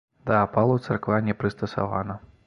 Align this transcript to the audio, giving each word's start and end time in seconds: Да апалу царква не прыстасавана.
Да 0.29 0.37
апалу 0.45 0.77
царква 0.85 1.19
не 1.27 1.35
прыстасавана. 1.43 2.17